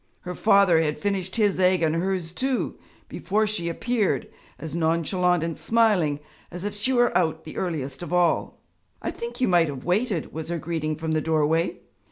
[0.21, 4.27] Her father had finished his egg and hers too, before she appeared,
[4.57, 8.63] as nonchalant and smiling as if she were out the earliest of all.
[9.03, 11.81] 'I think you might have waited!' was her greeting from the doorway.